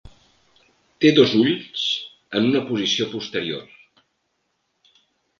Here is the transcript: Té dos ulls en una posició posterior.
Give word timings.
Té 1.03 1.09
dos 1.17 1.33
ulls 1.39 1.83
en 2.39 2.47
una 2.51 2.61
posició 2.69 3.07
posterior. 3.11 3.61